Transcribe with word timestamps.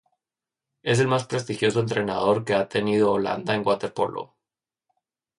Es 0.81 0.99
el 0.99 1.07
más 1.07 1.25
prestigioso 1.27 1.79
entrenador 1.79 2.43
que 2.43 2.55
ha 2.55 2.67
tenido 2.67 3.11
Holanda 3.11 3.53
en 3.53 3.61
waterpolo. 3.63 4.33